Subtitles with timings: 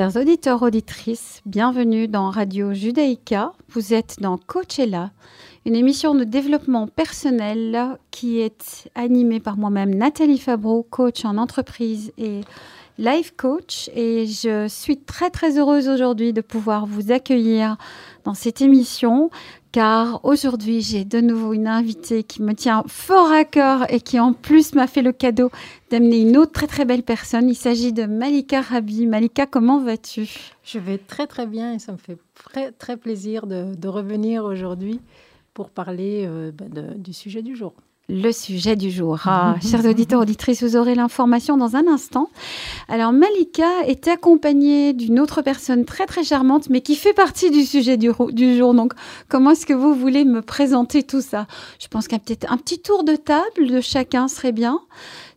[0.00, 3.52] Auditeurs, auditrices, bienvenue dans Radio Judaïka.
[3.68, 5.10] Vous êtes dans Coachella,
[5.66, 12.12] une émission de développement personnel qui est animée par moi-même, Nathalie Fabreau, coach en entreprise
[12.16, 12.40] et
[12.96, 13.90] life coach.
[13.94, 17.76] Et je suis très très heureuse aujourd'hui de pouvoir vous accueillir
[18.24, 19.28] dans cette émission
[19.72, 24.18] car aujourd'hui j'ai de nouveau une invitée qui me tient fort à cœur et qui
[24.18, 25.50] en plus m'a fait le cadeau
[25.90, 27.48] d'amener une autre très très belle personne.
[27.48, 29.06] Il s'agit de Malika Rabi.
[29.06, 30.28] Malika, comment vas-tu?
[30.64, 35.00] Je vais très très bien et ça me fait très très plaisir de, revenir aujourd'hui
[35.54, 36.64] pour parler euh, bah,
[36.96, 37.74] du sujet du jour
[38.10, 39.20] le sujet du jour.
[39.24, 42.28] Ah, chers auditeurs, auditrices, vous aurez l'information dans un instant.
[42.88, 47.64] Alors, Malika est accompagnée d'une autre personne très, très charmante, mais qui fait partie du
[47.64, 48.74] sujet du, du jour.
[48.74, 48.92] Donc,
[49.28, 51.46] comment est-ce que vous voulez me présenter tout ça?
[51.78, 54.80] Je pense qu'un un petit tour de table de chacun serait bien,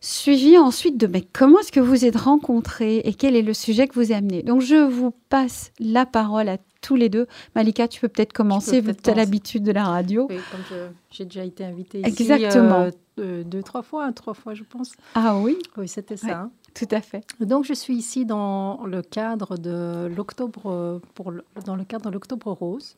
[0.04, 3.88] suivi ensuite de mais comment est-ce que vous êtes rencontrés et quel est le sujet
[3.88, 4.42] que vous amenez?
[4.42, 7.26] Donc, je vous passe la parole à tous les deux.
[7.54, 10.26] Malika, tu peux peut-être commencer, vu que tu as l'habitude de la radio.
[10.28, 10.78] Oui, comme
[11.10, 12.90] j'ai déjà été invitée ici Exactement.
[13.18, 14.92] Euh, deux, trois fois, trois fois, je pense.
[15.14, 15.56] Ah oui?
[15.76, 16.38] Oui, c'était ça.
[16.38, 16.50] Hein.
[16.74, 17.24] tout à fait.
[17.40, 21.32] Donc, je suis ici dans le cadre de l'octobre, pour
[21.64, 22.96] dans le cadre de l'octobre rose.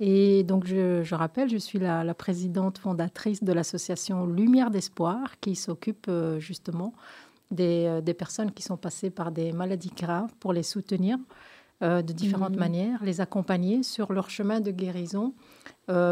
[0.00, 6.06] Et donc, je, rappelle, je suis la, présidente fondatrice de l'association Lumière d'Espoir, qui s'occupe
[6.08, 6.92] euh, justement
[7.50, 11.18] des, euh, des, personnes qui sont passées par des maladies graves pour les soutenir
[11.82, 12.58] euh, de différentes mhm.
[12.58, 15.34] manières, les accompagner sur leur chemin de guérison,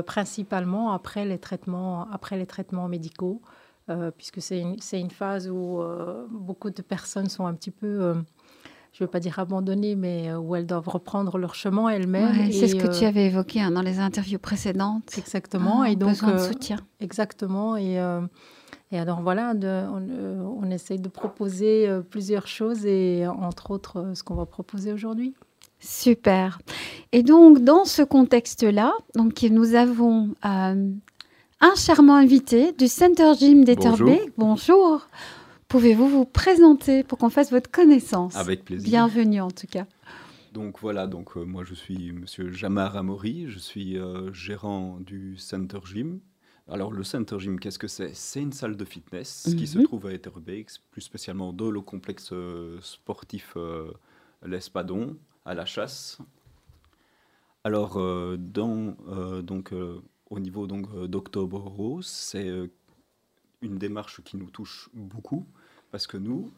[0.07, 3.43] principalement après les traitements, après les traitements médicaux,
[4.17, 5.83] puisque c'est une, une, phase où
[6.31, 8.15] beaucoup de personnes sont un petit peu
[8.97, 12.51] je ne veux pas dire abandonnées, mais où elles doivent reprendre leur chemin elles-mêmes.
[12.51, 15.19] c'est ce que tu avais évoqué hein, dans les interviews précédentes.
[15.19, 15.83] Exactement.
[15.83, 16.79] Ah, et donc, besoin de soutien.
[17.01, 17.77] Exactement.
[17.77, 18.01] Et,
[18.93, 24.35] et alors voilà, on, on, essaye de proposer plusieurs choses et entre autres ce qu'on
[24.35, 25.35] va proposer aujourd'hui.
[25.79, 26.59] Super.
[27.13, 30.91] Et donc, dans ce contexte-là, donc, nous avons euh,
[31.61, 33.65] un charmant invité du Center Gym.
[33.65, 34.11] Bonjour.
[34.37, 35.07] Bonjour.
[35.69, 38.89] Pouvez-vous vous présenter pour qu'on fasse votre connaissance Avec plaisir.
[38.89, 39.87] Bienvenue en tout cas.
[40.53, 45.37] Donc voilà, donc euh, moi je suis Monsieur Jamar Amori, je suis euh, gérant du
[45.37, 46.21] Center Gym.
[46.69, 48.15] Alors le Center Gym, qu'est-ce que c'est?
[48.15, 49.85] C'est une salle de fitness qui se mhm.
[49.85, 52.33] trouve à Etterbeek, plus spécialement dans le complexe
[52.81, 53.57] sportif
[54.43, 56.19] L'Espadon à la chasse.
[57.67, 60.01] Alors, euh, dans, euh, donc, euh,
[60.31, 62.49] au niveau donc, d'Octobre Rose, c'est
[63.63, 65.47] une démarche qui nous touche beaucoup
[65.91, 66.53] parce que nous,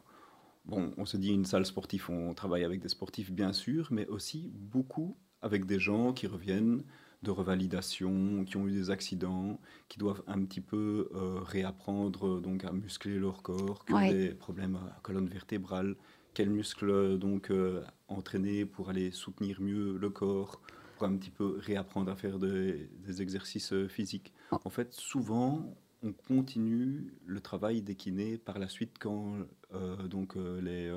[0.65, 4.07] bon, on se dit une salle sportive, on travaille avec des sportifs bien sûr, mais
[4.07, 6.83] aussi beaucoup avec des gens qui reviennent
[7.23, 11.09] de revalidation, qui ont eu des accidents, qui doivent un petit peu
[11.45, 15.97] réapprendre donc à muscler leur corps, qui ont des problèmes à colonne vertébrale,
[16.39, 20.61] quels muscles donc euh, entraîner pour aller soutenir mieux le corps,
[20.97, 22.89] pour un petit peu réapprendre à faire des
[23.21, 24.33] exercices euh, physiques.
[24.53, 24.61] Ah.
[24.65, 29.33] En fait, souvent, on continue le travail des kinés par la suite quand
[29.75, 30.93] euh, donc les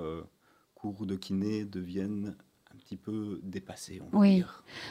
[0.75, 2.35] cours de kiné deviennent
[2.73, 4.01] un petit peu dépassés.
[4.13, 4.44] oui.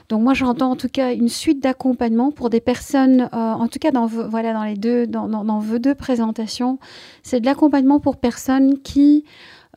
[0.08, 3.90] Donc moi j'entends en tout cas une suite d'accompagnement pour des personnes, en tout cas
[3.90, 6.78] dans voilà dans les deux dans, dans, dans vos deux présentations,
[7.22, 9.24] c'est de l'accompagnement pour personnes qui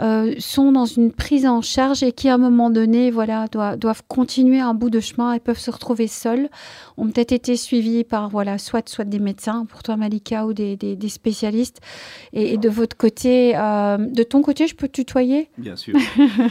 [0.02, 3.78] euh, sont dans une prise en charge et qui, à un moment donné, voilà, doivent,
[3.78, 6.50] doivent continuer un bout de chemin et peuvent se retrouver seuls,
[6.98, 10.76] ont peut-être été suivis par, voilà, soit, soit des médecins, pour toi, Malika, ou des,
[10.76, 11.80] des, spécialistes.
[12.34, 15.50] Et, de votre côté, euh, de ton côté, je peux tutoyer?
[15.60, 15.96] Bien sûr.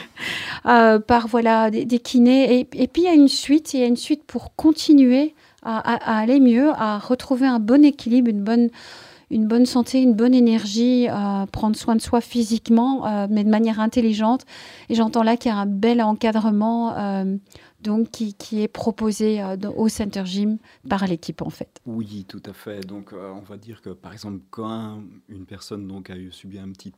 [0.66, 2.60] euh, par, voilà, des, des kinés.
[2.60, 5.34] Et, et, puis, il y a une suite, il y a une suite pour continuer
[5.64, 8.70] à, à, à aller mieux, à retrouver un bon équilibre, une bonne
[9.32, 13.48] une bonne santé, une bonne énergie, euh, prendre soin de soi physiquement, euh, mais de
[13.48, 14.44] manière intelligente.
[14.90, 17.36] Et j'entends là qu'il y a un bel encadrement euh,
[17.80, 19.42] donc qui, est proposé
[19.76, 20.58] au Center Gym
[20.88, 21.80] par l'équipe en fait.
[21.86, 22.86] Oui, tout à fait.
[22.86, 26.70] Donc on va dire que par exemple quand une personne donc a eu subi un
[26.70, 26.92] petit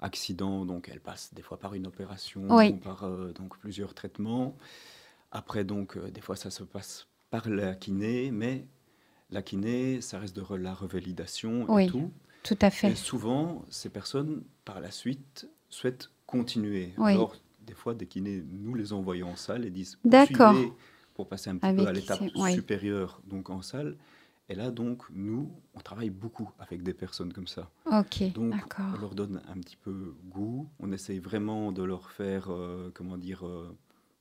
[0.00, 2.46] accident, donc elle passe des fois par une opération,
[2.82, 4.56] par donc plusieurs traitements.
[5.30, 8.64] Après donc des fois ça se passe par la kiné, mais
[9.30, 12.10] la kiné, ça reste de la revalidation et tout.
[12.42, 12.92] Tout à fait.
[12.92, 16.92] Et souvent, ces personnes, par la suite, souhaitent continuer.
[16.98, 17.36] Alors,
[17.66, 20.54] des fois, des kinés, nous les envoyons en salle et disent D'accord.
[21.14, 23.96] pour passer un petit peu à l'étape supérieure, donc en salle.
[24.48, 27.68] Et là, donc, nous, on travaille beaucoup avec des personnes comme ça.
[27.86, 30.68] Ok, Donc, on leur donne un petit peu goût.
[30.78, 33.76] On essaye vraiment de leur faire, euh, comment dire, euh,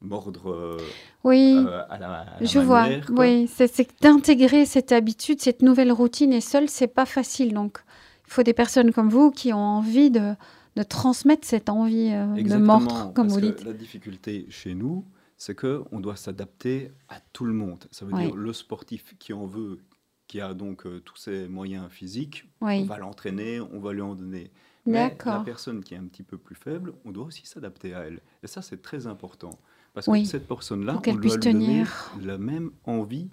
[0.06, 0.78] mordre euh,
[1.24, 2.88] oui, euh, à la, je vois.
[3.10, 7.54] Oui, c'est d'intégrer cette habitude, cette nouvelle routine et seul, c'est pas facile.
[7.54, 7.80] Donc,
[8.28, 10.34] il faut des personnes comme vous qui ont envie de,
[10.76, 13.66] de transmettre cette envie de Exactement, mordre, comme parce vous que dites.
[13.66, 15.06] La difficulté chez nous,
[15.38, 17.86] c'est qu'on doit s'adapter à tout le monde.
[17.92, 18.26] Ça veut Oui.
[18.28, 19.80] dire le sportif qui en veut,
[20.28, 24.16] qui a donc euh, tous ses moyens physiques, on va l'entraîner, on va lui en
[24.16, 24.52] donner.
[24.88, 28.02] Mais la personne qui est un petit peu plus faible, on doit aussi s'adapter à
[28.02, 28.22] elle.
[28.44, 29.50] Et ça, c'est très important.
[29.96, 30.24] Parce Oui.
[30.24, 32.12] que cette personne-là, on qu'elle doit donner tenir.
[32.22, 33.30] la même envie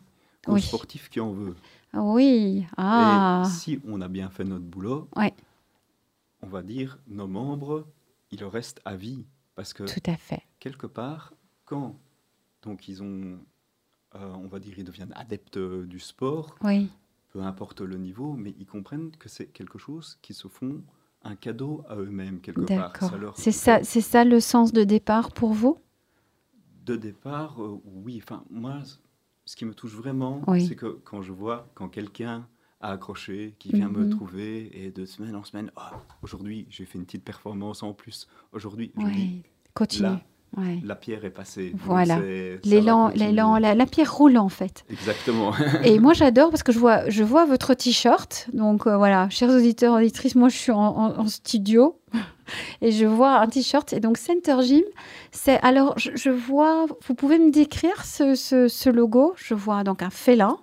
[0.46, 0.62] qu'au Oui.
[0.62, 1.56] sportif qui en veut.
[1.92, 5.34] Oui, ah, Et si on a bien fait notre boulot, Ouais.
[6.40, 7.84] on va dire nos membres,
[8.30, 9.26] ils restent à vie.
[9.54, 10.40] Parce que tout à fait.
[10.60, 11.34] quelque part,
[11.66, 11.96] quand
[12.62, 13.38] donc ils ont,
[14.14, 16.88] euh, on va dire, ils deviennent adeptes euh, du sport, Oui,
[17.30, 20.80] peu importe le niveau, mais ils comprennent que c'est quelque chose qui se font
[21.24, 22.92] un cadeau à eux-mêmes quelque part.
[22.92, 23.34] d'accord.
[23.36, 25.78] C'est ça, c'est ça le sens de départ pour vous?
[26.84, 28.20] De départ, euh, oui.
[28.22, 28.78] Enfin, moi,
[29.44, 30.66] ce qui me touche vraiment, Oui.
[30.66, 32.46] c'est que quand je vois quand quelqu'un
[32.80, 34.10] a accroché, qui vient me Mhm.
[34.10, 35.92] trouver et de semaine en semaine, Ah,
[36.22, 38.26] aujourd'hui j'ai fait une petite performance en plus.
[38.52, 39.42] Aujourd'hui, je dis,
[39.74, 40.02] continue.
[40.02, 40.20] là,
[40.56, 40.80] Ouais.
[40.82, 41.72] la pierre est passée.
[41.76, 42.18] Voilà.
[42.64, 44.84] L'élan, l'élan, la, la pierre roule en fait.
[44.90, 45.52] Exactement.
[45.84, 48.48] Et moi j'adore parce que je vois, je vois votre t-shirt.
[48.52, 51.98] Donc euh, voilà, chers auditeurs, auditrices, moi je suis en, en- en studio
[52.80, 53.92] et je vois un t-shirt.
[53.92, 54.82] Et donc Center Gym,
[55.30, 59.34] c'est alors je, je vois, vous pouvez me décrire ce, ce- ce logo?
[59.36, 60.58] Je vois donc un félin.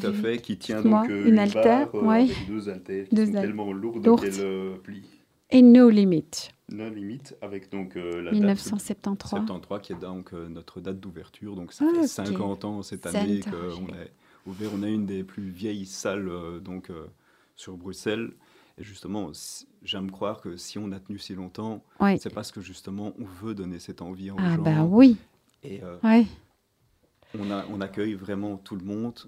[0.00, 2.22] Tout à fait, qui tient donc euh, une une, haltère, barre euh, ouais.
[2.22, 4.22] avec deux haltères qui Deux sont tellement lourdes, lourdes.
[4.22, 5.04] qu'elles euh, plient.
[5.50, 6.24] Et No Limit,
[6.72, 9.30] Non limite, avec donc euh, la date 1973.
[9.40, 11.54] 73 qui est donc notre date d'ouverture.
[11.54, 12.28] Donc ça Ah, fait ok.
[12.28, 14.10] 50 ans cette année qu'on est
[14.46, 14.70] ouvert.
[14.74, 16.30] On a une des plus vieilles salles
[16.62, 16.90] donc
[17.56, 18.30] sur Bruxelles.
[18.78, 19.30] Et justement,
[19.82, 21.84] j'aime croire que si on a tenu si longtemps,
[22.18, 24.64] c'est parce que justement on veut donner cette envie aux Ah gens.
[24.64, 25.16] bah oui,
[25.62, 26.26] Et euh, ouais.
[27.38, 29.18] on, a, on accueille vraiment tout le monde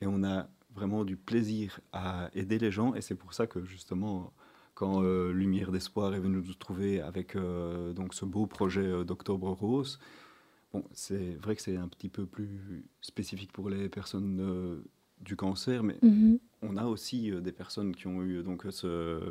[0.00, 2.94] et on a vraiment du plaisir à aider les gens.
[2.94, 4.32] Et c'est pour ça que justement,
[4.74, 9.50] quand euh, Lumière d'Espoir est venu nous trouver avec euh, donc ce beau projet d'Octobre
[9.50, 9.98] Rose,
[10.72, 14.82] bon, c'est vrai que c'est un petit peu plus spécifique pour les personnes
[15.20, 16.38] du cancer, mais Mhm.
[16.62, 19.30] On a aussi euh, des personnes qui ont eu donc ce...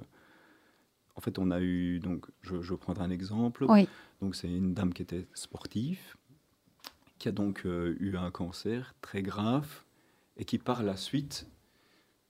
[1.16, 3.66] En fait, on a eu, donc, je, je vais prendre un exemple.
[3.68, 3.88] Oui.
[4.22, 6.16] Donc, c'est une dame qui était sportive,
[7.19, 9.83] qui a donc euh, eu un cancer très grave
[10.38, 11.48] et qui, par la suite,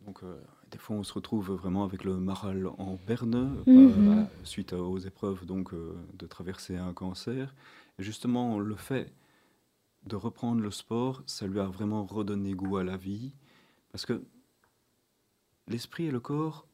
[0.06, 0.36] donc, euh,
[0.71, 4.27] des fois, on se retrouve vraiment avec le maral en berne, euh, Mhm.
[4.44, 7.54] suite aux épreuves donc, euh, de traverser un cancer.
[8.00, 9.13] Et justement, le fait
[10.07, 13.31] de reprendre le sport, ça lui a vraiment redonné goût à la vie,
[13.92, 14.24] parce que
[15.68, 16.66] l'esprit et le corps,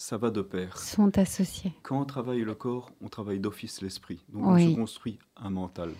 [0.00, 0.78] ça va de pair.
[0.78, 1.72] Sont associés.
[1.82, 4.20] Quand on travaille le corps, on travaille d'office l'esprit.
[4.32, 4.66] Donc Oui.
[4.68, 5.90] on se construit un mental.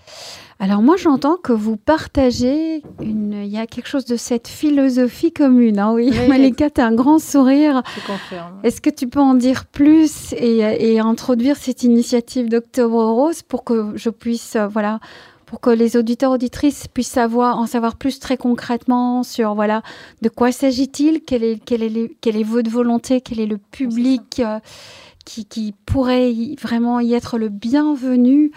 [0.61, 5.33] Alors moi j'entends que vous partagez une, il y a quelque chose de cette philosophie
[5.33, 5.81] commune.
[5.81, 6.29] Hein, oui, Oui.
[6.29, 7.83] Malika, tu as un grand sourire.
[7.97, 8.61] Je confirme.
[8.63, 13.65] Est-ce que tu peux en dire plus et, et introduire cette initiative d'Octobre Rose pour
[13.65, 15.01] que je puisse, euh, voilà,
[15.49, 19.83] pour que les auditeurs auditrices puissent savoir, en savoir plus très concrètement sur, voilà,
[20.23, 24.41] de quoi s'agit-il, quelle est, quelle est, quelle est votre volonté, quel est le public
[24.41, 24.59] euh,
[25.25, 28.53] qui, qui pourrait y- vraiment y être le bienvenu.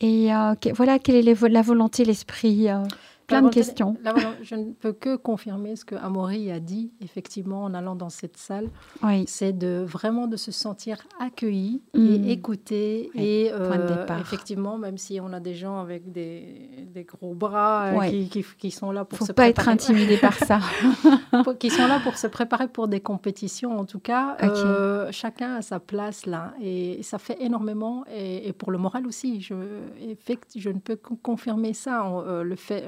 [0.00, 2.82] Et euh, que- voilà, quelle est les la volonté, l'esprit, euh,
[3.28, 3.96] plein de questions.
[4.04, 8.08] volonté- je ne peux que confirmer ce que Amaury a dit, effectivement, en allant dans
[8.08, 8.68] cette salle.
[9.04, 12.06] Oui, C'est de vraiment de se sentir accueilli Mm.
[12.06, 13.10] et écouté.
[13.14, 17.86] Oui, Et euh, effectivement, même si on a des gens avec des, des gros bras
[17.86, 18.10] euh, Ouais.
[18.10, 20.58] qui, qui- qui sont là pour faut se pas être intimidé par ça.
[21.60, 23.78] qui sont là pour se préparer pour des compétitions.
[23.78, 26.54] En tout cas, euh, chacun a sa place là.
[26.62, 28.04] Et ça fait énormément.
[28.12, 29.54] Et, et pour le moral aussi, je,
[30.00, 32.04] effect- je ne peux que confirmer ça.
[32.04, 32.84] On- euh, le fait,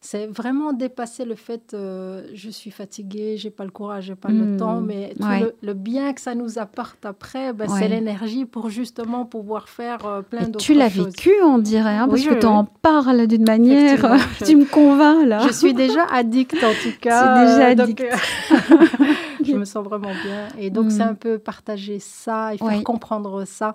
[0.00, 4.28] c'est vraiment dépasser le fait euh, je suis fatiguée, j'ai pas le courage, j'ai pas
[4.28, 4.52] Hmm.
[4.52, 5.40] le temps, mais tout Ouais.
[5.40, 7.78] le, le bien que ça nous apporte après, ben, Ouais.
[7.78, 11.06] c'est l'énergie pour justement pouvoir faire euh, plein d'autres tu l'as choses.
[11.06, 13.98] vécu, on dirait, hein, parce Oui, que oui, tu en parles d'une manière.
[14.44, 15.38] Tu me convaincs là.
[15.46, 17.34] Je suis déjà addict en tout cas.
[17.46, 18.04] Déjà euh, donc, addict.
[19.42, 20.48] je me sens vraiment bien.
[20.58, 20.90] Et donc, Mm.
[20.90, 23.74] c'est un peu partager ça et faire comprendre ça.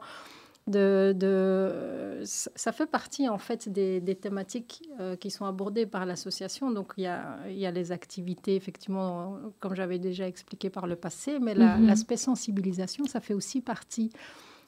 [0.70, 6.06] De, de, ça fait partie en fait des, des thématiques euh, qui sont abordées par
[6.06, 6.70] l'association.
[6.72, 10.86] Donc il y a, il y a les activités, effectivement, comme j'avais déjà expliqué par
[10.86, 11.88] le passé, mais la- Mhm.
[11.88, 14.12] l'aspect sensibilisation, ça fait aussi partie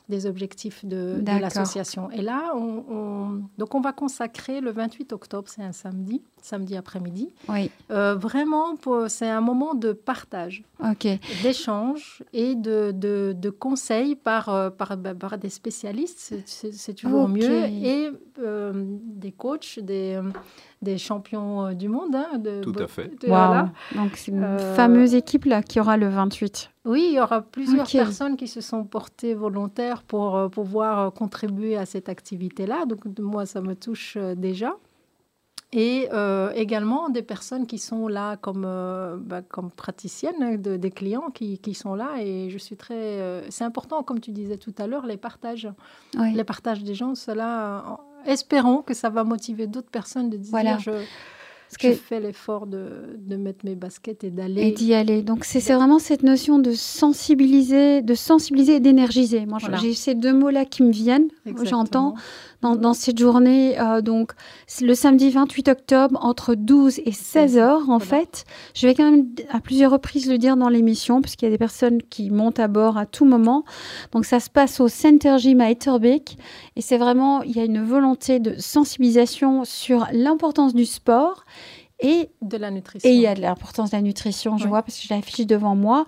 [0.09, 2.11] des objectifs de, l'association.
[2.11, 6.75] Et là, on, on- donc on va consacrer le 28 octobre, c'est un samedi, samedi
[6.75, 8.75] après-midi, Oui, euh, vraiment,
[9.07, 10.63] c'est un moment de partage,
[11.43, 17.23] d'échange et de, de, de conseils par, euh, par, bah, par des spécialistes, c'est- toujours
[17.23, 17.29] Ok.
[17.37, 20.19] mieux, et euh, des coachs, des,
[20.81, 22.15] des champions du monde.
[22.15, 23.11] hein, de, Tout à fait.
[23.21, 23.47] de- Waouh.
[23.47, 23.71] voilà.
[23.95, 26.69] Donc c'est une Euh, fameuse équipe là qui aura le 28.
[26.83, 31.09] Oui, il y aura plusieurs personnes qui se sont portées volontaires pour euh, pouvoir euh,
[31.11, 32.85] contribuer à cette activité-là.
[32.85, 34.75] Donc, moi, ça me touche euh, déjà.
[35.73, 36.09] Et
[36.53, 38.63] également des personnes qui sont là comme,
[39.21, 42.15] bah, comme praticiennes, de, des clients qui, qui, sont là.
[42.19, 43.45] Et je suis très.
[43.49, 45.69] c'est important, comme tu disais tout à l'heure, les partages.
[46.35, 47.99] Les partages des gens, cela.
[48.25, 50.77] espérons que ça va motiver d'autres personnes de dire voilà.
[50.77, 50.91] je,
[51.79, 54.63] je fais l'effort de, de, mettre mes baskets et d'aller.
[54.63, 55.21] Et d'y aller.
[55.21, 59.45] Donc, c'est vraiment cette notion de sensibiliser, de sensibiliser et d'énergiser.
[59.45, 61.29] Moi, j'ai ces deux mots-là qui me viennent.
[61.63, 62.15] J'entends
[62.61, 64.33] dans, cette journée, euh, donc
[64.81, 68.45] le samedi 28 octobre, entre 12 et 16 heures, en fait.
[68.75, 71.57] Je vais quand même à plusieurs reprises le dire dans l'émission, puisqu'il y a des
[71.57, 73.63] personnes qui montent à bord à tout moment.
[74.11, 76.37] Donc ça se passe au Center Gym à Etterbeek.
[76.75, 81.45] Et c'est vraiment, il y a une volonté de sensibilisation sur l'importance du sport
[82.01, 83.09] et de la nutrition.
[83.09, 85.45] Et il y a de l'importance de la nutrition, je vois, parce que je l'affiche
[85.45, 86.05] devant moi.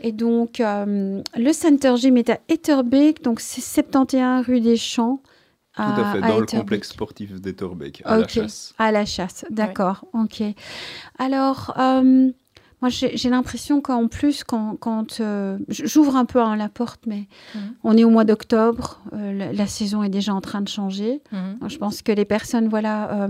[0.00, 5.20] Et donc, euh, le Center Gym est à Etterbeek, donc c'est 71 rue des Champs.
[5.78, 8.74] Tout à fait, dans le complexe sportif d'Etterbeek, à la chasse.
[8.78, 10.42] À la chasse, d'accord, ok.
[11.20, 12.32] Alors, euh,
[12.82, 17.28] moi j'ai l'impression qu'en plus, quand, quand euh, j'ouvre un peu hein, la porte, mais
[17.54, 17.60] mhm.
[17.84, 21.22] on est au mois d'octobre, euh, la, saison est déjà en train de changer.
[21.30, 21.68] Mhm.
[21.68, 23.28] je pense que les personnes, voilà,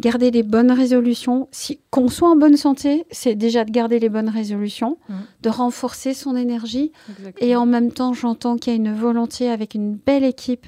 [0.00, 1.48] garder les bonnes résolutions.
[1.50, 5.16] Si, qu'on soit en bonne santé, c'est déjà de garder les bonnes résolutions, mhm.
[5.40, 6.92] de renforcer son énergie.
[7.38, 10.66] Et en même temps, j'entends qu'il y a une volonté avec une belle équipe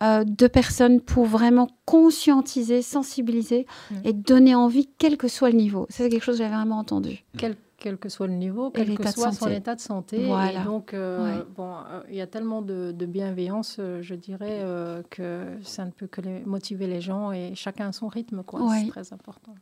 [0.00, 3.94] euh, de personnes pour vraiment conscientiser, sensibiliser mm.
[4.04, 5.86] et donner envie, quel que soit le niveau.
[5.90, 7.24] C'est quelque chose que j'avais vraiment entendu.
[7.36, 10.22] Quel, quel, que soit le niveau, quel que soit son état de santé.
[10.22, 14.64] Et donc, euh, bon, euh, il y a tellement de, bienveillance, je dirais,
[15.10, 18.60] que ça ne peut que motiver les gens et chacun à son rythme, quoi.
[18.80, 19.54] C'est très important.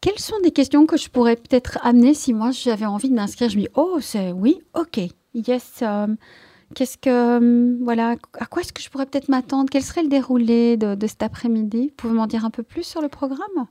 [0.00, 3.48] Quelles sont des questions que je pourrais peut-être amener si moi j'avais envie de m'inscrire?
[3.48, 5.00] Je me dis, oh, c'est oui, ok,
[5.34, 5.82] yes.
[5.82, 6.16] Um,
[6.74, 9.68] Qu'est-ce que, hum, voilà, à quoi est-ce que je pourrais peut-être m'attendre?
[9.70, 11.88] Quel serait le déroulé de, cet après-midi?
[11.88, 13.66] Vous pouvez m'en dire un peu plus sur le programme?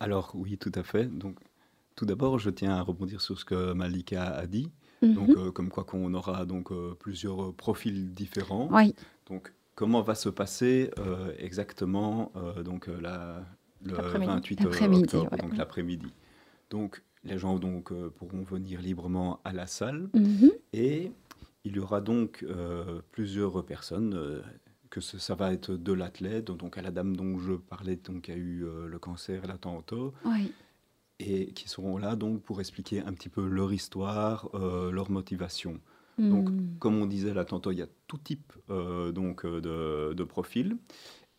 [0.00, 1.06] Alors oui, tout à fait.
[1.06, 1.36] Donc,
[1.94, 4.70] tout d'abord, je tiens à rebondir sur ce que Malika a dit.
[5.02, 5.14] Mhm.
[5.14, 8.68] Donc, euh, comme quoi qu'on aura donc euh, plusieurs profils différents.
[8.72, 8.94] Oui.
[9.28, 12.32] Donc, comment va se passer euh, exactement
[12.64, 13.44] donc la,
[13.84, 16.12] le 28 octobre, donc l'après-midi.
[16.70, 20.50] Donc, les gens donc pourront venir librement à la salle mhm.
[20.72, 21.12] et
[21.64, 24.42] il y aura donc euh, plusieurs personnes, euh,
[24.90, 28.32] que ça va être de l'athlète, donc à la dame dont je parlais, donc, qui
[28.32, 30.12] a eu euh, le cancer là tantôt,
[31.18, 35.80] et qui seront là donc pour expliquer un petit peu leur histoire, leur motivation.
[36.18, 36.78] Donc, hmm.
[36.78, 40.76] comme on disait là tantôt, il y a tout type donc, de, de profils.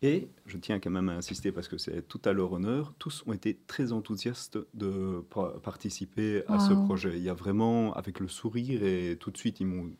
[0.02, 3.24] Et je tiens quand même à insister parce que c'est tout à leur honneur, tous
[3.26, 5.24] ont été très enthousiastes de
[5.62, 7.16] participer à ce projet.
[7.16, 9.92] Il y a vraiment, avec le sourire, et tout de suite, ils m'ont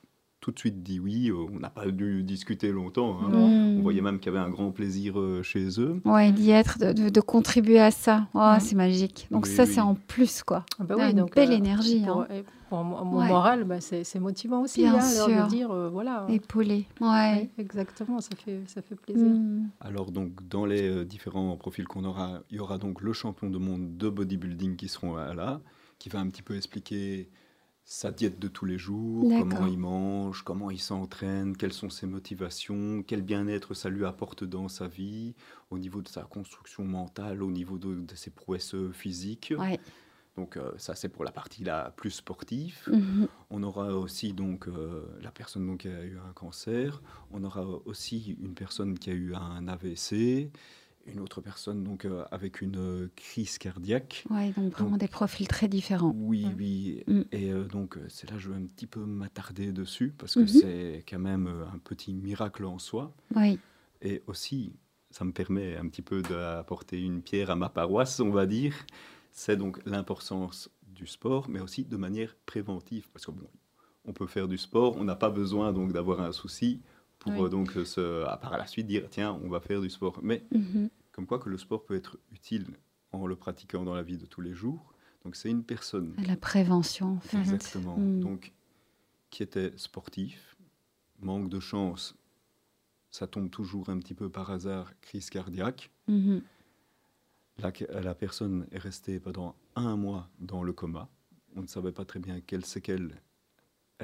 [0.45, 1.31] tout de suite dit oui.
[1.31, 3.19] Euh, on n'a pas dû discuter longtemps.
[3.19, 3.33] Hein.
[3.33, 6.03] On voyait même qu'il y avait un grand plaisir euh, chez eux.
[6.05, 8.27] Oui, d'y être, de, contribuer à ça.
[8.35, 9.27] Oh, c'est magique.
[9.31, 10.67] Donc ça, c'est en plus, quoi.
[10.79, 12.03] Ah bah oui, une donc, belle euh, énergie.
[12.05, 12.27] Pour, hein.
[12.69, 14.83] pour mon moral, bah, c'est motivant aussi.
[14.83, 15.45] Bien hein, sûr.
[15.45, 16.27] de dire, voilà.
[16.29, 16.85] Épaulé.
[17.01, 17.49] Ouais.
[17.57, 19.25] exactement, ça fait, ça fait plaisir.
[19.25, 19.71] Mm.
[19.81, 23.59] Alors donc, dans les différents profils qu'on aura, il y aura donc le champion du
[23.59, 25.63] monde de bodybuilding qui seront là,
[25.99, 27.31] qui va un petit peu expliquer
[27.85, 32.07] sa diète de tous les jours, comment il mange, comment il s'entraîne, quelles sont ses
[32.07, 35.35] motivations, quel bien-être ça lui apporte dans sa vie,
[35.71, 39.53] au niveau de sa construction mentale, au niveau de, ses prouesses physiques.
[40.37, 42.81] Donc euh, ça c'est pour la partie la plus sportive.
[42.89, 43.29] Mhm.
[43.51, 47.03] On aura aussi donc euh, la personne donc, qui a eu un cancer.
[47.31, 50.51] On aura aussi une personne qui a eu un AVC
[51.07, 54.25] une autre personne donc euh, avec une euh, crise cardiaque.
[54.31, 56.15] Oui, donc vraiment des profils très différents.
[56.17, 56.55] Oui, mm.
[56.57, 57.05] oui.
[57.07, 57.23] Mm.
[57.33, 60.41] Et euh, donc c'est là que je vais un petit peu m'attarder dessus parce que
[60.41, 60.49] mhm.
[60.49, 63.15] c'est quand même un petit miracle en soi.
[63.35, 63.59] Oui.
[64.03, 64.73] Et aussi,
[65.11, 68.75] ça me permet un petit peu d'apporter une pierre à ma paroisse, on va dire.
[69.31, 73.49] C'est donc l'importance du sport, mais aussi de manière préventive, parce que bon,
[74.05, 76.81] on peut faire du sport, on n'a pas besoin donc d'avoir un souci
[77.25, 80.21] pour donc se, à part la suite dire tiens on va faire du sport.
[80.23, 80.91] Mais mhm.
[81.13, 82.67] comme quoi que le sport peut être utile
[83.13, 84.93] en le pratiquant dans la vie de tous les jours.
[85.25, 86.15] Donc c'est une personne.
[86.27, 87.15] La prévention.
[87.15, 87.39] En fait.
[87.39, 87.97] Exactement.
[87.97, 88.21] Mhm.
[88.21, 88.53] Donc
[89.31, 90.57] qui était sportif,
[91.21, 92.15] manque de chance,
[93.11, 95.91] ça tombe toujours un petit peu par hasard, crise cardiaque.
[97.59, 101.09] La, la, personne est restée pendant un mois dans le coma.
[101.55, 103.21] On ne savait pas très bien quelles séquelles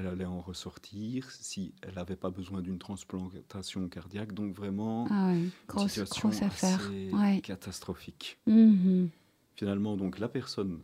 [0.01, 4.33] elle allait en ressortir si elle n'avait pas besoin d'une transplantation cardiaque.
[4.33, 8.39] Donc vraiment, ah une situation assez catastrophique.
[8.47, 9.11] Mhm.
[9.55, 10.81] Finalement, donc la personne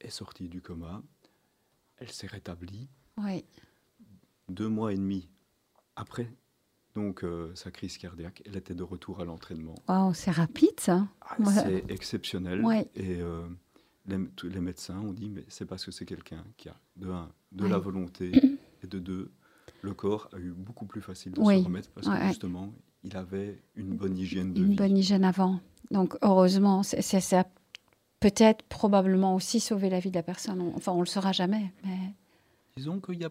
[0.00, 1.02] est sortie du coma,
[1.98, 2.88] elle s'est rétablie.
[4.48, 5.28] Deux mois et demi
[5.96, 6.32] après
[6.96, 9.76] donc euh, sa crise cardiaque, elle était de retour à l'entraînement.
[9.88, 11.06] Wow, c'est rapide ça.
[11.20, 12.64] Ah, c'est exceptionnel.
[12.96, 13.46] Et euh,
[14.06, 17.28] les, les, médecins ont dit mais c'est parce que c'est quelqu'un qui a de un
[17.52, 18.32] de la volonté
[18.82, 19.30] et de deux
[19.82, 22.72] le corps a eu beaucoup plus facile de se remettre parce que justement
[23.04, 25.60] il avait une bonne hygiène de une bonne hygiène avant.
[25.90, 27.44] Donc heureusement, c'est ça
[28.20, 30.60] peut-être probablement aussi sauver la vie de la personne.
[30.76, 32.14] Enfin, on le saura jamais, mais
[32.76, 33.30] disons qu'il y a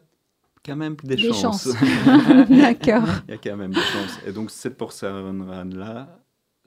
[0.65, 1.67] quand même des, chances.
[2.49, 3.07] D'accord.
[3.27, 4.19] Il y a quand même des chances.
[4.25, 6.19] Et donc cette porcelaine-là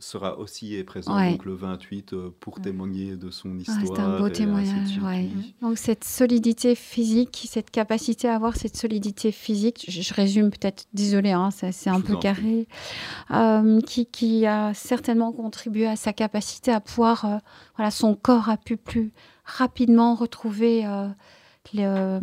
[0.03, 3.79] sera aussi présent donc le 28 euh, pour témoigner de son histoire.
[3.85, 4.99] c'est un beau témoignage.
[5.03, 5.29] Ouais.
[5.61, 11.31] Donc cette solidité physique, cette capacité à avoir cette solidité physique, je, résume peut-être, désolé,
[11.31, 12.67] hein, c'est un peu carré,
[13.31, 17.39] euh, qui, qui, a certainement contribué à sa capacité à pouvoir, euh,
[17.77, 19.13] voilà, son corps a pu plus
[19.45, 20.85] rapidement retrouver
[21.75, 22.21] le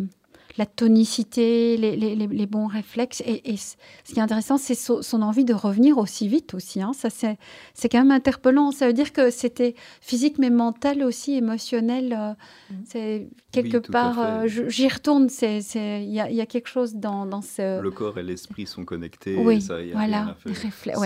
[0.60, 3.22] la tonicité, les, bons réflexes.
[3.24, 6.82] Et, ce qui est intéressant, c'est son, envie de revenir aussi vite aussi.
[6.82, 6.92] Hein.
[6.92, 8.70] Ça, c'est, quand même interpellant.
[8.70, 12.12] Ça veut dire que c'était physique, mais mental aussi, émotionnel.
[12.12, 12.32] Euh,
[12.74, 12.82] mm.
[12.84, 15.28] c'est quelque part, euh, j'y retourne.
[15.40, 17.80] Il y a, quelque chose dans, ce...
[17.80, 19.36] Le corps et l'esprit sont connectés.
[19.36, 21.00] Oui, ça, y a voilà, faire.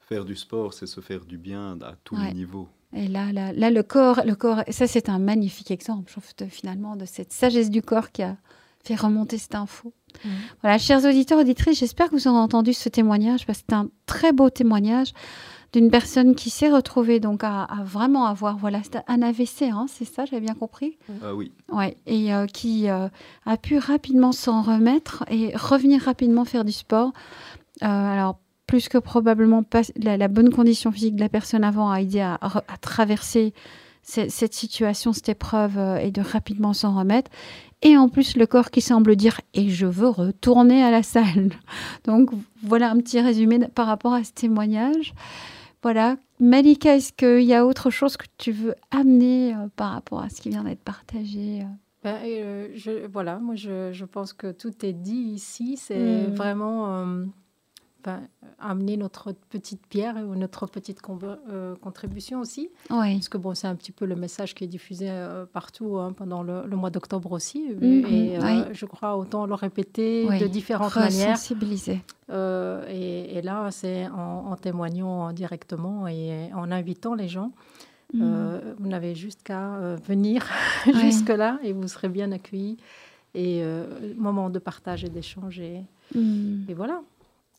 [0.00, 2.68] Faire du sport, c'est se faire du bien à tous les niveaux.
[2.94, 6.50] Et là, là, là, le corps, le corps, ça c'est un magnifique exemple, je trouve,
[6.50, 8.36] finalement, de cette sagesse du corps qui a
[8.84, 9.92] fait remonter cette info.
[10.24, 10.28] Mmh.
[10.60, 13.88] Voilà, chers auditeurs, auditrices, j'espère que vous avez entendu ce témoignage, parce que c'est un
[14.06, 15.12] très beau témoignage
[15.72, 20.24] d'une personne qui s'est retrouvée donc à, vraiment avoir voilà un AVC, hein, c'est ça,
[20.26, 20.98] j'avais bien compris?
[21.22, 21.50] Ah oui.
[21.70, 23.08] Ouais, et euh, qui euh,
[23.46, 27.12] a pu rapidement s'en remettre et revenir rapidement faire du sport.
[27.82, 28.38] Euh, alors
[28.72, 32.38] plus que probablement pas, la, bonne condition physique de la personne avant a aidé à,
[32.80, 33.52] traverser
[34.00, 37.30] cette, situation, cette épreuve euh, et de rapidement s'en remettre.
[37.82, 41.50] Et en plus, le corps qui semble dire et je veux retourner à la salle.
[42.04, 42.30] Donc
[42.62, 45.12] voilà un petit résumé par rapport à ce témoignage.
[45.82, 46.16] Voilà.
[46.40, 50.30] Malika, est-ce qu'il y a autre chose que tu veux amener euh, par rapport à
[50.30, 51.64] ce qui vient d'être partagé euh?
[52.04, 52.16] ben,
[52.74, 55.76] je, Voilà, moi je, pense que tout est dit ici.
[55.76, 56.34] C'est hmm.
[56.34, 57.26] vraiment
[58.62, 61.00] amener notre petite pierre ou notre petite
[61.50, 62.70] euh, contribution aussi.
[62.88, 66.12] Parce que bon, c'est un petit peu le message qui est diffusé euh, partout hein,
[66.12, 67.64] pendant le, mois d'octobre aussi.
[67.80, 68.06] Mhm.
[68.06, 71.36] et euh, je crois autant le répéter de différentes manières.
[71.36, 72.00] Sensibiliser.
[72.88, 77.52] Et, et, là, c'est en, témoignant directement et en invitant les gens.
[78.14, 78.60] Mhm.
[78.78, 80.46] vous n'avez juste qu'à venir
[80.86, 82.76] jusque-là et vous serez bien accueillis.
[83.34, 83.62] Et
[84.16, 85.60] moment de partage et d'échange.
[85.60, 85.82] Et,
[86.14, 86.66] mhm.
[86.68, 87.02] et voilà.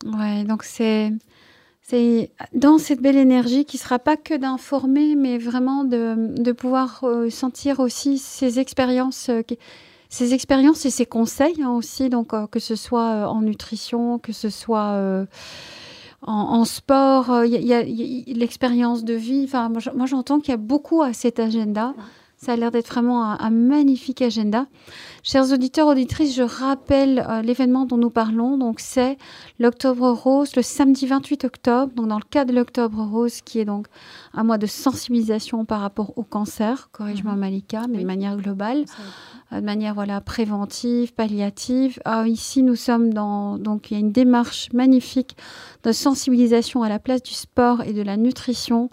[0.05, 1.11] Ouais, donc c'est
[2.53, 7.29] dans cette belle énergie qui sera pas que d'informer, mais vraiment de, de pouvoir euh,
[7.29, 9.41] sentir aussi ces expériences, euh,
[10.09, 14.31] ces expériences et ces conseils hein, aussi, donc euh, que ce soit en nutrition, que
[14.31, 15.25] ce soit
[16.21, 19.49] en, sport, il y l'expérience de vie.
[19.53, 21.93] Moi j'entends qu'il y a beaucoup à cet agenda.
[22.43, 24.65] Ça a l'air d'être vraiment un, magnifique agenda.
[25.23, 28.57] Chers auditeurs, auditrices, je rappelle euh, l'événement dont nous parlons.
[28.57, 29.17] Donc, c'est
[29.59, 31.93] l'Octobre Rose, le samedi 28 octobre.
[31.95, 33.87] Donc, dans le cadre de l'Octobre Rose, qui est donc
[34.33, 37.39] un mois de sensibilisation par rapport au cancer, corrige-moi mhm.
[37.39, 38.83] Malika, mais de manière globale,
[39.53, 42.01] euh, de manière voilà préventive, palliative.
[42.03, 45.37] Ah, ici, nous sommes dans donc il y a une démarche magnifique
[45.83, 48.89] de sensibilisation à la place du sport et de la nutrition.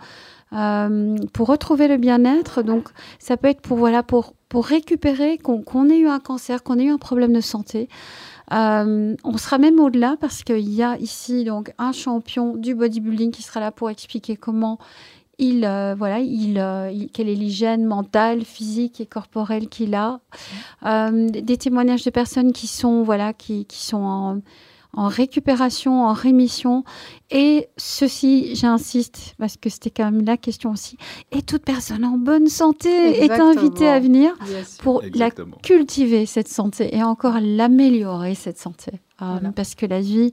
[0.52, 2.62] Euh, pour retrouver le bien-être.
[2.62, 6.78] Donc, ça peut être pour, voilà, pour, pour récupérer, qu'on ait eu un cancer, qu'on
[6.78, 7.88] ait eu un problème de santé.
[8.52, 13.30] Euh, on sera même au-delà parce qu'il y a ici donc un champion du bodybuilding
[13.30, 14.80] qui sera là pour expliquer comment
[15.38, 20.18] il, euh, voilà, il, quelle est l'hygiène mentale, physique et corporelle qu'il a.
[20.84, 24.40] des témoignages de personnes qui sont, voilà, qui, qui sont en,
[24.92, 26.84] en récupération, en rémission.
[27.30, 30.96] Et ceci, j'insiste, parce que c'était quand même la question aussi,
[31.30, 34.32] et toute personne en bonne santé est invitée à venir
[34.82, 35.30] pour la
[35.62, 38.92] cultiver, cette santé, et encore l'améliorer, cette santé.
[39.22, 40.32] Euh, parce que la vie,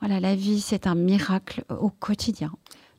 [0.00, 2.52] voilà, la vie, c'est un miracle au quotidien.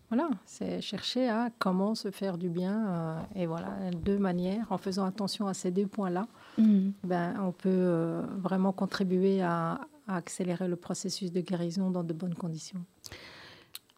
[0.10, 2.86] Voilà, c'est chercher à comment se faire du bien.
[2.86, 3.70] Euh, et voilà,
[4.04, 6.90] deux manières, en faisant attention à ces deux points-là, mm.
[7.06, 9.80] ben, on peut euh, vraiment contribuer à,
[10.16, 12.84] accélérer le processus de guérison dans de bonnes conditions.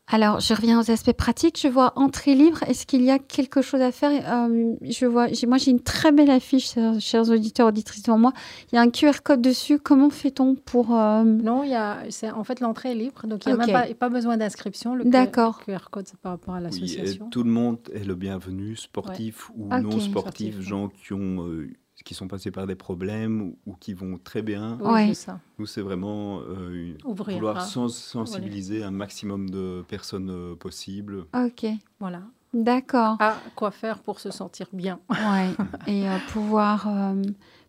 [0.08, 1.60] Alors, je reviens aux aspects pratiques.
[1.62, 2.62] Je vois entrée libre.
[2.67, 4.12] Est-ce qu'il y a quelque chose à faire?
[4.12, 5.28] Euh, Je vois.
[5.47, 8.34] Moi, j'ai une très belle affiche, chers auditeurs, auditrices devant moi.
[8.71, 9.80] Il y a un QR code dessus.
[9.80, 12.04] Comment fait-on pour euh, Non, il y a.
[12.10, 14.93] C'est en fait l'entrée est libre, donc il n'y a même pas, besoin d'inscription.
[14.93, 15.63] Le D'accord.
[15.63, 17.30] QR code, c'est par rapport à l'association.
[17.30, 21.69] tout le monde est le bienvenu, sportif ou non sportif, gens qui ont euh,
[22.03, 24.77] qui sont passés par des problèmes ou, qui vont très bien.
[24.82, 25.39] Oui, c'est ça.
[25.60, 31.25] Nous, c'est vraiment euh, vouloir sensibiliser un maximum de personnes euh, possibles.
[31.36, 31.65] Ok.
[31.99, 32.21] Voilà.
[32.53, 33.17] D'accord.
[33.19, 34.99] À quoi faire pour se sentir bien.
[35.10, 35.49] Ouais.
[35.88, 36.88] Et euh, pouvoir,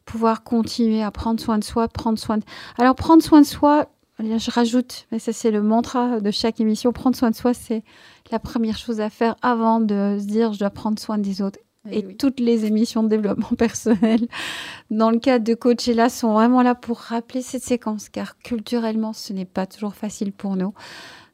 [0.04, 2.44] pouvoir continuer à prendre soin de soi, prendre soin de...
[2.78, 6.92] Alors, prendre soin de soi, je rajoute, mais ça c'est le mantra de chaque émission,
[6.92, 7.82] prendre soin de soi, c'est
[8.30, 11.58] la première chose à faire avant de se dire je dois prendre soin des autres.
[11.90, 14.26] Eh et, toutes les émissions de développement personnel
[14.90, 19.32] dans le cadre de Coachella sont vraiment là pour rappeler cette séquence, car culturellement, ce
[19.32, 20.74] n'est pas toujours facile pour nous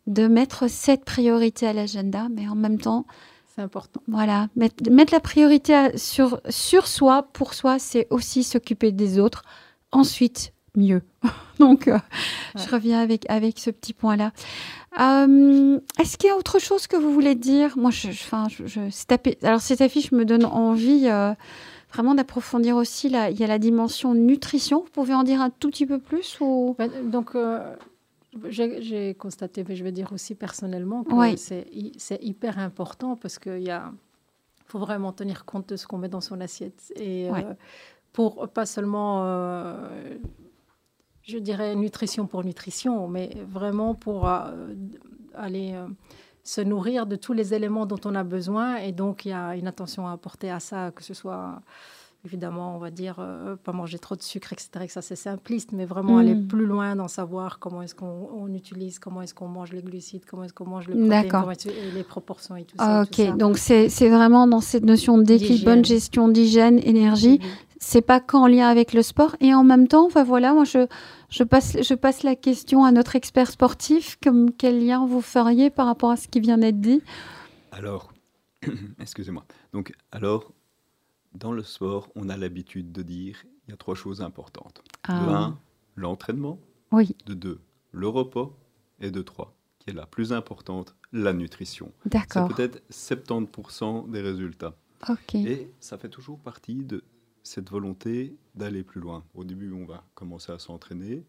[0.07, 3.07] de mettre cette priorité à l'agenda, mais en même temps,
[3.55, 4.01] c'est important.
[4.09, 9.45] Voilà, mettre, mettre la priorité sur, sur soi, pour soi, c'est aussi s'occuper des autres.
[9.93, 11.02] Ensuite, mieux.
[11.59, 11.98] Donc, euh,
[12.56, 14.33] je reviens avec, avec ce petit point-là.
[15.00, 17.76] Euh, est-ce qu'il y a autre chose que vous voulez dire?
[17.76, 21.35] Moi, je, je, je, Alors, cette affiche me donne envie euh,
[21.92, 23.09] vraiment d'approfondir aussi.
[23.09, 24.80] il y a la dimension nutrition.
[24.80, 26.74] Vous pouvez en dire un tout petit peu plus ou...
[26.78, 27.37] Bah, donc,
[28.48, 33.80] j'ai constaté, mais je vais dire aussi personnellement, que c'est hyper important parce qu'il
[34.66, 36.92] faut vraiment tenir compte de ce qu'on met dans son assiette.
[36.96, 37.28] Et
[38.12, 39.24] pour pas seulement
[41.22, 44.50] je dirais nutrition pour nutrition, mais vraiment pour euh,
[45.35, 45.87] aller euh,
[46.42, 48.76] se nourrir de tous les éléments dont on a besoin.
[48.76, 51.61] Et donc, il y a une attention à apporter à ça, que ce soit
[52.24, 54.70] évidemment, on va dire, euh, pas manger trop de sucre, etc.
[54.87, 56.48] Que ça, c'est simpliste, mais vraiment aller mm.
[56.48, 60.44] plus loin dans savoir comment est-ce qu'on utilise, comment est-ce qu'on mange les glucides, comment
[60.44, 60.94] est-ce qu'on mange le
[61.28, 63.02] protéines, les proportions et tout ça.
[63.02, 67.40] Ok, donc c'est vraiment dans cette notion d'équilibre, bonne gestion d'hygiène, énergie.
[67.83, 69.37] C'est pas qu'en lien avec le sport.
[69.40, 70.87] Et en même temps, enfin, voilà, moi, je,
[71.31, 74.19] je, passe, je passe la question à notre expert sportif.
[74.23, 77.03] Comme, quel lien vous feriez par rapport à ce qui vient d'être dit
[77.73, 78.12] Alors,
[79.01, 79.47] excusez-moi.
[79.73, 80.53] Donc, alors,
[81.35, 84.83] dans le sport, on a l'habitude de dire il y a trois choses importantes.
[85.09, 85.25] Ah.
[85.25, 85.59] De un,
[85.97, 86.59] l'entraînement.
[86.93, 87.16] Oui.
[87.25, 87.61] De deux,
[87.93, 88.55] le repos.
[89.03, 91.90] Et de trois, qui est la plus importante, la nutrition.
[92.05, 92.49] D'accord.
[92.49, 94.75] C'est peut-être 70% des résultats.
[95.09, 95.37] Ok.
[95.37, 97.03] Et ça fait toujours partie de
[97.42, 99.24] cette volonté d'aller plus loin.
[99.35, 101.24] Au début, on va commencer à s'entraîner,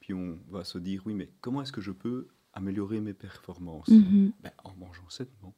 [0.00, 3.88] puis on va se dire oui, mais comment est-ce que je peux améliorer mes performances
[3.88, 4.32] mhm.
[4.42, 5.54] ben, En mangeant sainement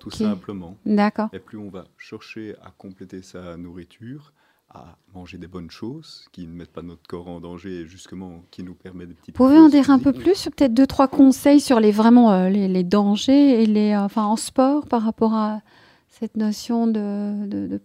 [0.00, 0.76] tout simplement.
[0.84, 1.28] D'accord.
[1.32, 4.32] Et plus on va chercher à compléter sa nourriture,
[4.68, 8.42] à manger des bonnes choses qui ne mettent pas notre corps en danger et justement
[8.50, 9.34] qui nous permettent des petites.
[9.34, 12.84] Pouvez en dire un peu plus, peut-être deux trois conseils sur les vraiment euh, les,
[12.84, 15.60] dangers et les euh, enfin en sport par rapport à
[16.18, 17.80] cette notion de, de,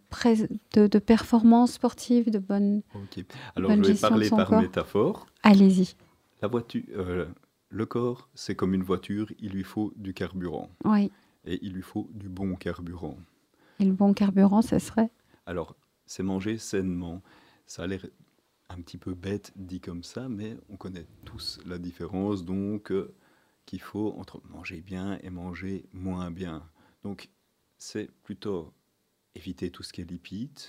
[0.74, 2.82] de, de performance sportive, de bonne.
[2.96, 3.26] Ok.
[3.56, 5.26] Alors je vais parler par métaphore.
[5.44, 5.96] Allez-y.
[6.41, 7.26] La voiture, euh,
[7.70, 10.70] le corps, c'est comme une voiture, il lui faut du carburant.
[10.86, 11.12] Oui
[11.46, 13.17] et il lui faut du bon carburant.
[13.80, 15.10] Et le bon carburant, ce serait
[15.46, 17.22] Alors, c'est manger sainement.
[17.65, 18.06] Ça a l'air
[18.70, 23.13] un petit peu bête dit comme ça, mais on connaît tous la différence, donc euh,
[23.65, 26.63] qu'il faut entre manger bien et manger moins bien.
[27.04, 27.30] Donc,
[27.82, 28.72] c'est plutôt
[29.34, 30.60] éviter tout ce qui est lipides,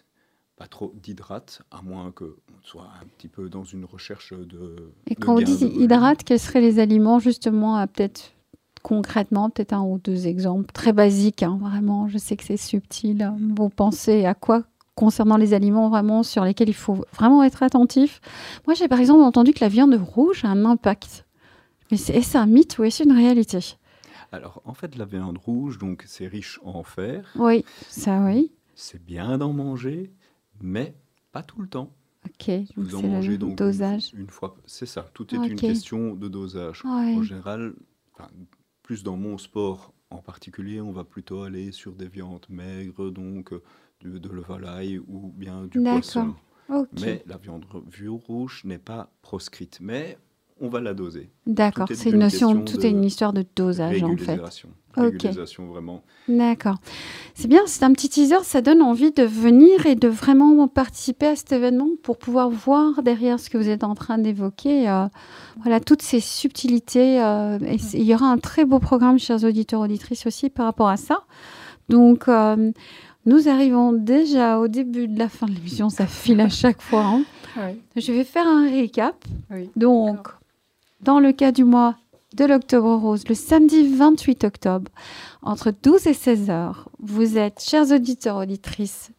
[0.56, 4.92] pas trop d'hydrates, à moins qu'on soit un petit peu dans une recherche de...
[5.06, 8.32] Et quand on dit hydrate, quels seraient les aliments justement à peut-être
[8.82, 13.30] concrètement, peut-être un ou deux exemples très basiques, hein, vraiment, je sais que c'est subtil.
[13.56, 18.22] Vous pensez à quoi concernant les aliments vraiment sur lesquels il faut vraiment être attentif?
[18.66, 21.26] Moi, j'ai par exemple entendu que la viande rouge a un impact.
[21.90, 23.76] Mais est-ce un mythe ou est-ce une réalité?
[24.32, 27.30] Alors, en fait, la viande rouge, donc c'est riche en fer.
[27.36, 28.50] Oui, ça oui.
[28.74, 30.10] C'est bien d'en manger,
[30.60, 30.94] mais
[31.32, 31.92] pas tout le temps.
[32.24, 34.12] Ok, vous en mangez donc dosage.
[34.14, 35.10] Une, fois, c'est ça.
[35.12, 36.82] Tout est une question de dosage.
[36.84, 37.74] En général,
[38.82, 43.52] plus dans mon sport en particulier, on va plutôt aller sur des viandes maigres, donc
[43.52, 43.62] euh,
[44.02, 46.34] de, de la volaille ou bien du poisson.
[47.00, 47.64] Mais la viande
[48.26, 49.78] rouge n'est pas proscrite.
[49.80, 50.18] Mais
[50.62, 51.28] on va la doser.
[51.46, 54.40] D'accord, c'est une notion, tout est une histoire de dosage en fait.
[54.94, 56.02] Régularisation, vraiment.
[56.28, 56.76] D'accord.
[57.34, 61.26] C'est bien, c'est un petit teaser, ça donne envie de venir et de vraiment participer
[61.26, 65.06] à cet événement pour pouvoir voir derrière ce que vous êtes en train d'évoquer, euh,
[65.62, 67.22] voilà, toutes ces subtilités.
[67.22, 70.88] Euh, et il y aura un très beau programme, chers auditeurs, auditrices aussi, par rapport
[70.88, 71.24] à ça.
[71.88, 72.70] Donc, euh,
[73.24, 77.04] nous arrivons déjà au début de la fin de l'émission, ça file à chaque fois.
[77.04, 77.24] Hein.
[77.96, 79.24] Je vais faire un récap.
[79.74, 80.28] Donc,
[81.02, 81.96] dans le cas du mois
[82.36, 84.90] de l'Octobre Rose, le samedi 28 octobre,
[85.42, 89.10] entre 12 et 16 heures, vous êtes, chers auditeurs, auditrices,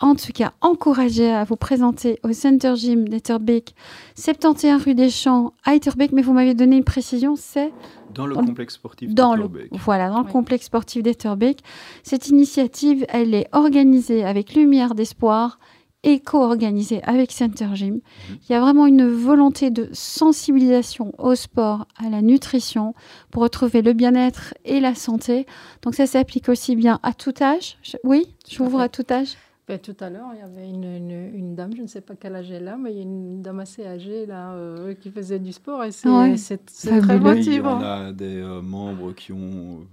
[0.00, 3.74] en tout cas encouragés à vous présenter au Center Gym d'Etterbeek,
[4.16, 7.70] 71 rue des Champs à Etterbeek, mais vous m'avez donné une précision, c'est
[8.14, 9.70] dans le complexe sportif d'Etterbeek.
[9.72, 11.60] Voilà, dans le complexe sportif d'Etterbeek.
[12.02, 15.58] Cette initiative, elle est organisée avec Lumière d'Espoir
[16.02, 17.94] et co-organisé avec Center Gym.
[17.96, 18.00] Mhm.
[18.48, 22.94] Il y a vraiment une volonté de sensibilisation au sport, à la nutrition,
[23.30, 25.46] pour retrouver le bien-être et la santé.
[25.82, 27.76] Donc ça s'applique aussi bien à tout âge.
[28.04, 29.34] Oui, j'ouvre à tout âge.
[29.68, 32.14] Ben, tout à l'heure, il y avait une, une- une dame, je ne sais pas
[32.16, 35.10] quel âge elle a, mais il y a une dame assez âgée là, euh, qui
[35.10, 36.36] faisait du sport et c'est Ouais.
[36.36, 37.14] c'est- c'est très.
[37.16, 37.76] Oui, motivant.
[37.76, 39.84] en a des euh, membres qui ont euh,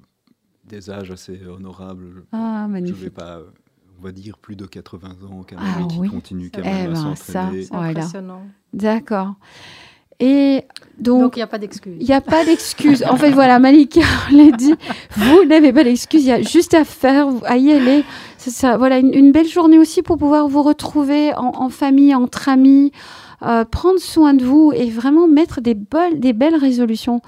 [0.68, 2.24] des âges assez honorables.
[2.32, 3.14] Ah, Je ne vais magnifique.
[3.14, 3.44] pas, euh,
[4.00, 6.10] on va dire, plus de 80 ans quand Ah même, et qui oui.
[6.10, 7.64] continuent quand Eh même ben, à ça, s'entraîner.
[7.64, 7.90] C'est Voilà.
[7.90, 8.42] impressionnant.
[8.74, 9.34] D'accord.
[10.20, 10.64] Et
[11.00, 11.96] Donc, donc, il n'y a pas d'excuse.
[12.00, 13.04] il n'y a pas d'excuse.
[13.08, 14.74] En fait, voilà, Malika l'a dit,
[15.16, 18.04] vous n'avez pas d'excuse, il y a juste à faire, à y aller.
[18.38, 22.16] C'est ça, voilà, une, une belle journée aussi pour pouvoir vous retrouver en, en famille,
[22.16, 22.92] entre amis,
[23.44, 27.22] euh, prendre soin de vous et vraiment mettre des, bol- des belles résolutions.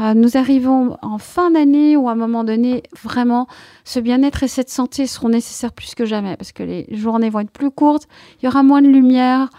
[0.00, 3.46] Euh, nous arrivons en fin d'année où à un moment donné, vraiment,
[3.84, 7.40] ce bien-être et cette santé seront nécessaires plus que jamais parce que les journées vont
[7.40, 8.08] être plus courtes,
[8.40, 9.50] il y aura moins de lumière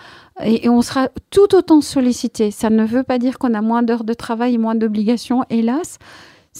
[0.43, 2.51] et, et on sera tout autant sollicité.
[2.51, 5.99] Ça ne veut pas dire qu'on a moins d'heures de travail moins d'obligations, hélas.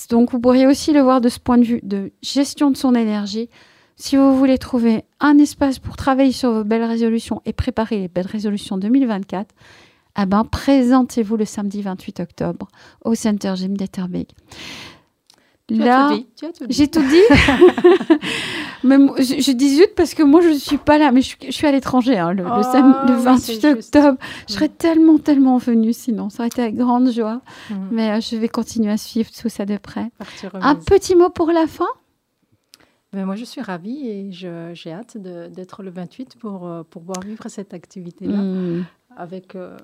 [0.10, 2.96] Donc vous pourriez aussi le voir de ce point de vue de gestion de son
[2.96, 3.50] énergie.
[3.98, 8.08] Si vous voulez trouver un espace pour travailler sur vos belles résolutions et préparer les
[8.10, 9.56] belles résolutions 2024,
[10.18, 12.68] eh ben, présentez-vous le samedi 28 octobre
[13.04, 14.30] au Center Gym d'Etterbeek.
[15.70, 16.12] Là,
[16.70, 17.22] j'ai tout dit.
[18.84, 21.22] mais moi, je, je dis zut parce que moi, je ne suis pas là, mais
[21.22, 23.54] je, suis- je suis à l'étranger hein, le, le Ah, sam- le oui, 28 c'est
[23.76, 23.96] juste.
[23.96, 24.18] octobre.
[24.48, 26.30] Je serais tellement, tellement venue sinon.
[26.30, 27.42] Ça aurait été avec grande joie.
[27.72, 27.88] Mhm.
[27.92, 30.12] Mais euh, je vais continuer à suivre tout ça de près.
[30.54, 31.88] Un petit mot pour la fin?
[33.12, 37.02] Ben, moi, je suis ravie et je- j'ai hâte d'être le 28 pour, euh, pour
[37.02, 38.84] pouvoir vivre cette activité-là Hmm.
[39.16, 39.78] Avec, euh,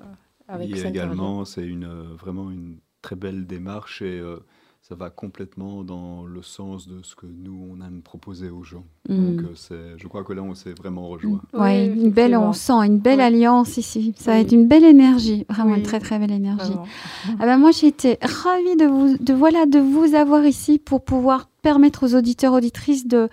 [0.48, 0.88] avec Saint-Henri.
[0.90, 4.36] également, c'est une, euh, vraiment une très belle démarche et euh,
[4.82, 8.84] ça va complètement dans le sens de ce que nous, on aime proposer aux gens.
[9.08, 9.16] Hmm.
[9.36, 11.40] Donc, euh, c'est- je crois que là, on s'est vraiment rejoint.
[11.52, 13.24] Ouais, Oui, une belle, on sent une belle Oui.
[13.24, 14.12] alliance ici.
[14.16, 14.42] Ça va Oui.
[14.44, 16.70] être une belle énergie, vraiment une très très belle énergie.
[16.72, 16.86] Vraiment.
[17.40, 21.04] Ah ben moi j'ai été ravie de vous de voilà de vous avoir ici pour
[21.04, 23.28] pouvoir permettre aux auditeurs auditrices de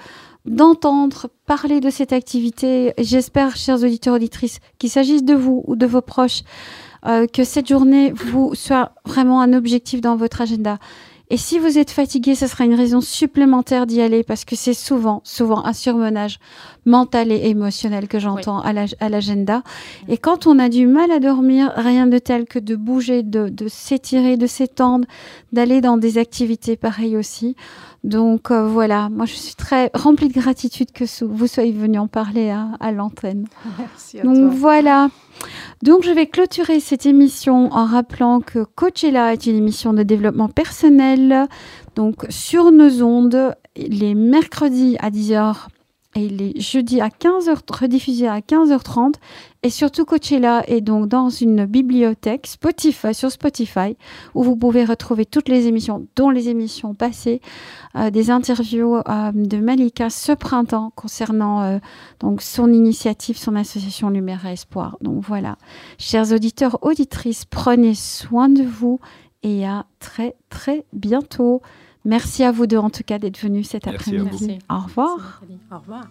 [0.50, 2.94] d'entendre parler de cette activité.
[2.98, 6.42] J'espère, chers auditeurs auditrices, qu'il s'agisse de vous ou de vos proches,
[7.06, 10.80] euh, que cette journée vous soit vraiment un objectif dans votre agenda.
[11.32, 14.74] Et si vous êtes fatigué, ce sera une raison supplémentaire d'y aller parce que c'est
[14.74, 16.40] souvent, souvent un surmenage
[16.88, 19.62] mental et émotionnel que j'entends à l'agenda.
[20.08, 23.48] Et quand on a du mal à dormir, rien de tel que de bouger, de,
[23.48, 25.06] de s'étirer, de s'étendre,
[25.54, 27.56] d'aller dans des activités pareilles aussi.
[28.04, 32.08] Donc euh, voilà, moi je suis très remplie de gratitude que vous soyez venu en
[32.08, 33.46] parler à, à l'antenne.
[33.80, 34.48] Merci à Donc toi.
[34.50, 35.10] voilà.
[35.84, 40.48] Donc je vais clôturer cette émission en rappelant que Coachella est une émission de développement
[40.50, 41.48] personnel.
[41.96, 45.68] Donc sur nos ondes, les mercredis à 10h
[46.16, 49.14] et les jeudis à 15h, rediffusés à 15h30.
[49.62, 53.98] Et surtout Coachella est donc dans une bibliothèque Spotify, sur Spotify
[54.34, 57.42] où vous pouvez retrouver toutes les émissions, dont les émissions passées,
[57.98, 61.80] euh, des interviews euh, de Malika ce printemps concernant euh,
[62.22, 64.98] donc son initiative, son association Lumière et Espoir.
[65.02, 65.58] Donc voilà,
[65.98, 69.02] chers auditeurs, auditrices, prenez soin de vous
[69.44, 71.62] et à très très bientôt.
[72.06, 74.48] Merci à vous deux en tout cas d'être venus cet à après-midi.
[74.48, 74.60] Merci.
[74.70, 75.42] Au revoir.
[75.50, 75.64] Merci.
[75.70, 76.08] Au revoir.